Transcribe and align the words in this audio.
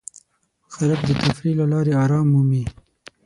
خلک 0.73 0.99
د 1.07 1.11
تفریح 1.23 1.55
له 1.59 1.65
لارې 1.71 1.93
آرام 2.03 2.25
مومي. 2.33 2.63